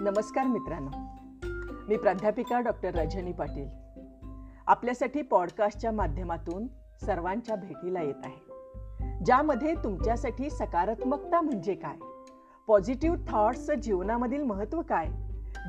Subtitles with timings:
[0.00, 0.90] नमस्कार मित्रांनो.
[1.88, 3.68] मी प्राध्यापिका डॉक्टर रजनी पाटील.
[4.66, 6.66] आपल्यासाठी पॉडकास्टच्या माध्यमातून
[7.06, 8.52] सर्वांच्या भेटीला येत आहे.
[9.24, 11.96] ज्यामध्ये तुमच्यासाठी सकारात्मकता म्हणजे काय?
[12.66, 15.06] पॉझिटिव्ह थॉट्स जीवनामधील महत्त्व काय?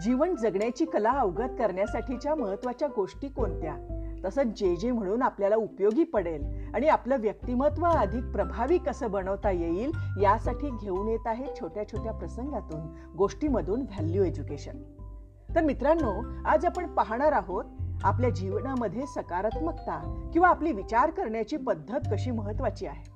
[0.01, 4.00] जीवन जगण्याची कला अवगत करण्यासाठीच्या महत्त्वाच्या गोष्टी कोणत्या?
[4.25, 9.91] तसंच जे जे म्हणून आपल्याला उपयोगी पडेल आणि आपलं व्यक्तिमत्व अधिक प्रभावी कसं बनवता येईल
[10.21, 14.81] यासाठी घेऊन येत आहे छोट्या छोट्या प्रसंगातून गोष्टीमधून व्हॅल्यू एज्युकेशन
[15.55, 17.65] तर मित्रांनो आज आपण पाहणार आहोत
[18.03, 23.11] आपल्या जीवनामध्ये सकारात्मकता किंवा आपली विचार करण्याची पद्धत कशी महत्वाची आहे.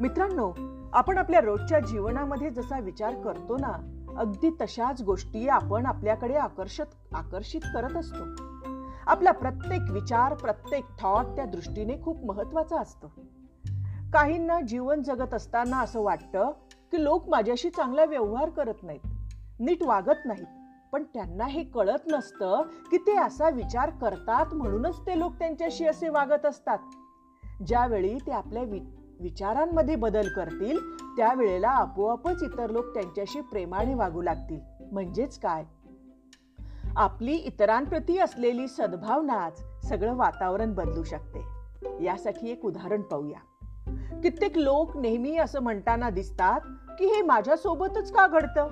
[0.00, 0.52] मित्रांनो
[0.92, 7.60] आपण आपल्या रोजच्या जीवनामध्ये जसा विचार करतो ना अगदी तशाच गोष्टी आपण आपल्याकडे आकर्षित आकर्षित
[7.74, 8.49] करत असतो.
[9.06, 13.12] आपला प्रत्येक विचार प्रत्येक थॉट त्या दृष्टीने खूप महत्त्वाचा असतो.
[14.12, 16.50] काहींना जीवन जगत असताना असं वाटतं
[16.92, 19.00] की लोक माझ्याशी चांगला व्यवहार करत नाहीत
[19.60, 20.46] नीट वागत नाहीत.
[20.92, 26.08] पण त्यांना हे कळत नसतं की ते असा विचार करतात म्हणूनच ते लोक त्यांच्याशी असे
[26.08, 26.78] वागत असतात.
[27.66, 28.80] ज्यावेळी ते आपल्या वि
[29.20, 30.78] विचारांमध्ये बदल करतील
[31.16, 34.60] त्यावेळेला आपोआपच इतर लोक त्यांच्याशी प्रेमाने वागू लागतील.
[34.92, 35.64] म्हणजेच काय?
[37.00, 41.44] आपली इतरांप्रती असलेली सद्भावनाच सगळं वातावरण बदलू शकते.
[42.04, 43.38] यासाठी एक उदाहरण पाहूया.
[44.20, 46.60] कित्येक लोक नेहमी असं म्हणताना दिसतात
[46.98, 48.68] की हे माझ्यासोबतच का घडतं?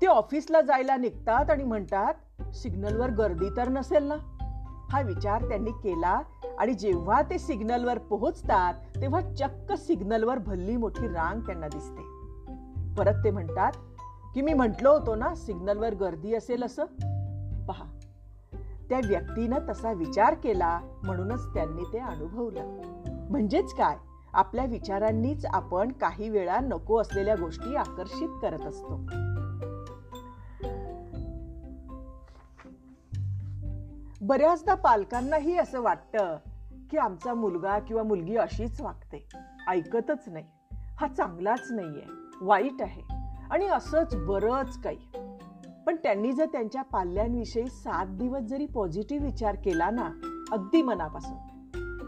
[0.00, 4.14] ते ऑफिसला जायला निघतात आणि म्हणतात सिग्नलवर गर्दी तर नसेल ना?
[4.90, 6.20] हा विचार त्यांनी केला
[6.58, 12.02] आणि जेव्हा ते सिग्नलवर पोहोचतात तेव्हा चक्क सिग्नलवर भल्ली मोठी रांग त्यांना दिसते.
[12.94, 13.72] परत ते म्हणतात
[14.34, 16.84] की मी म्हटलो होतो ना सिग्नलवर गर्दी असेल असं?
[17.66, 17.84] पहा
[18.88, 22.80] त्या व्यक्तीनं तसा विचार केला म्हणूनच त्यांनी ते अनुभवलं.
[23.30, 23.96] म्हणजेच काय?
[24.32, 28.96] आपल्या विचारांनीच आपण काही वेळा नको असलेल्या गोष्टी आकर्षित करत असतो.
[34.20, 36.36] बऱ्याचदा पालकांनाही असं वाटतं
[36.90, 39.28] की आमचा मुलगा किंवा मुलगी अशीच वागते.
[39.68, 40.44] ऐकतच नाही.
[40.72, 42.06] हा चांगलाच नाहीये.
[42.40, 43.13] वाईट आहे.
[43.50, 44.98] आणि असंच बरंच काही.
[45.86, 50.10] पण त्यांनी जर त्यांच्या पाल्यांविषयी सात दिवस जरी पॉझिटिव्ह विचार केला ना
[50.52, 51.36] अगदी मनापासून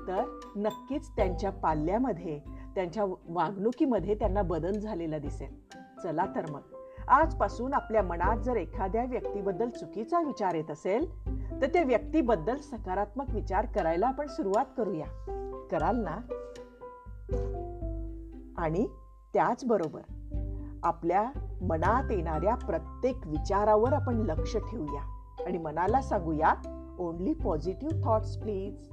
[0.08, 2.40] तर नक्कीच त्यांच्या पाल्यामध्ये
[2.74, 5.54] त्यांच्या वागणुकीमध्ये त्यांना बदल झालेला दिसेल.
[6.02, 6.60] चला तर मग
[7.08, 11.26] आजपासून आपल्या मनात जर एखाद्या व्यक्तीबद्दल चुकीचा विचार येत असेल
[11.60, 15.06] तर त्या व्यक्तीबद्दल सकारात्मक विचार करायला आपण सुरुवात करूया.
[15.70, 16.18] कराल ना?
[18.58, 18.86] आणि
[19.34, 20.00] त्याचबरोबर
[20.86, 21.30] आपल्या
[21.60, 25.00] मनात येणाऱ्या प्रत्येक विचारावर आपण लक्ष ठेवूया.
[25.46, 26.54] आणि मनाला सांगूया
[26.98, 28.88] ओनली पॉझिटिव्ह थॉट्स प्लीज